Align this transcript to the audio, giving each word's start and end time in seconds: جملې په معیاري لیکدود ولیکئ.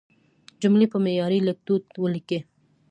جملې 0.61 0.87
په 0.93 0.97
معیاري 1.05 1.39
لیکدود 1.47 1.83
ولیکئ. 2.03 2.39